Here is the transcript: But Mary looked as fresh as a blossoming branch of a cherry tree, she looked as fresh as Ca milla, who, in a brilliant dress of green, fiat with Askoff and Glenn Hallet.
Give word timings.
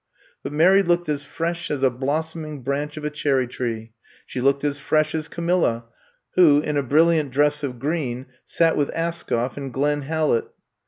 But 0.41 0.51
Mary 0.51 0.81
looked 0.81 1.09
as 1.09 1.23
fresh 1.25 1.69
as 1.69 1.83
a 1.83 1.91
blossoming 1.91 2.63
branch 2.63 2.97
of 2.97 3.05
a 3.05 3.11
cherry 3.11 3.45
tree, 3.47 3.93
she 4.25 4.41
looked 4.41 4.63
as 4.63 4.79
fresh 4.79 5.13
as 5.13 5.27
Ca 5.27 5.43
milla, 5.43 5.85
who, 6.33 6.59
in 6.59 6.75
a 6.75 6.81
brilliant 6.81 7.29
dress 7.29 7.61
of 7.61 7.77
green, 7.77 8.25
fiat 8.47 8.75
with 8.75 8.89
Askoff 8.95 9.57
and 9.57 9.71
Glenn 9.71 10.01
Hallet. 10.01 10.45